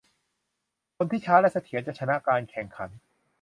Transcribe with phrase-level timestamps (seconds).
[0.95, 2.89] คนที่ช้าและเสถียรจะชนะการแข่งขัน